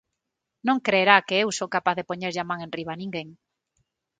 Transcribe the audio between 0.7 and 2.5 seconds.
crerá que eu son capaz de poñerlle a